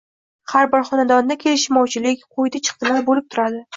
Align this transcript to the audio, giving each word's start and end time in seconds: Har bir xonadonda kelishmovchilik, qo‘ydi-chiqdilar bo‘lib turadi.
Har 0.53 0.69
bir 0.71 0.85
xonadonda 0.87 1.37
kelishmovchilik, 1.43 2.25
qo‘ydi-chiqdilar 2.39 3.07
bo‘lib 3.11 3.29
turadi. 3.37 3.63